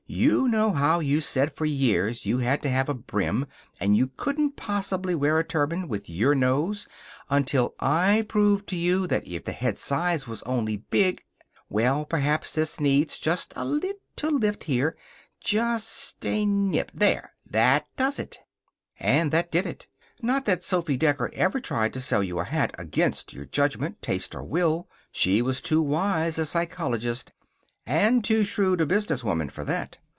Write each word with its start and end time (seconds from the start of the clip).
You 0.13 0.49
know 0.49 0.73
how 0.73 0.99
you 0.99 1.21
said, 1.21 1.53
for 1.53 1.65
years, 1.65 2.25
you 2.25 2.39
had 2.39 2.61
to 2.63 2.69
have 2.69 2.89
a 2.89 2.93
brim, 2.93 3.47
and 3.79 4.17
couldn't 4.17 4.57
possibly 4.57 5.15
wear 5.15 5.39
a 5.39 5.43
turban, 5.45 5.87
with 5.87 6.09
your 6.09 6.35
nose, 6.35 6.85
until 7.29 7.75
I 7.79 8.25
proved 8.27 8.67
to 8.67 8.75
you 8.75 9.07
that 9.07 9.25
if 9.25 9.45
the 9.45 9.53
head 9.53 9.79
size 9.79 10.27
was 10.27 10.41
only 10.43 10.75
big... 10.75 11.23
Well, 11.69 12.03
perhaps 12.03 12.53
this 12.55 12.77
needs 12.77 13.19
just 13.19 13.53
a 13.55 13.63
lit 13.63 14.01
tle 14.17 14.31
lift 14.37 14.65
here. 14.65 14.97
Ju 15.39 15.55
u 15.59 15.63
ust 15.63 16.25
a 16.25 16.45
nip. 16.45 16.91
There! 16.93 17.31
That 17.49 17.87
does 17.95 18.19
it." 18.19 18.37
And 18.99 19.31
that 19.31 19.49
did 19.49 19.65
it. 19.65 19.87
Not 20.21 20.43
that 20.43 20.61
Sophy 20.61 20.97
Decker 20.97 21.29
ever 21.31 21.61
tried 21.61 21.93
to 21.93 22.01
sell 22.01 22.21
you 22.21 22.37
a 22.39 22.43
hat 22.43 22.75
against 22.77 23.31
your 23.31 23.45
judgment, 23.45 24.01
taste, 24.01 24.35
or 24.35 24.43
will. 24.43 24.89
She 25.13 25.41
was 25.41 25.61
too 25.61 25.81
wise 25.81 26.37
a 26.37 26.45
psychologist 26.45 27.31
and 27.87 28.23
too 28.23 28.43
shrewd 28.43 28.79
a 28.79 28.85
businesswoman 28.85 29.49
for 29.49 29.63
that. 29.63 29.97